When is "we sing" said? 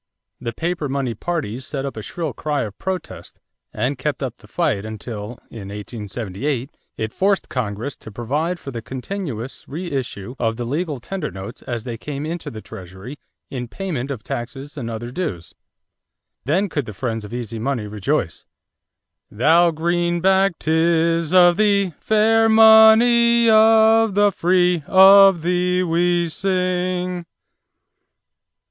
25.83-27.27